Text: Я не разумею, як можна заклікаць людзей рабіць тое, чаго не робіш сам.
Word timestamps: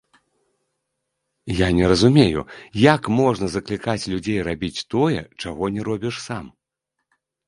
Я 1.57 1.65
не 1.79 1.85
разумею, 1.91 2.41
як 2.87 3.03
можна 3.21 3.47
заклікаць 3.55 4.05
людзей 4.13 4.39
рабіць 4.47 4.85
тое, 4.95 5.19
чаго 5.45 5.63
не 5.77 5.81
робіш 5.89 6.15
сам. 6.27 6.45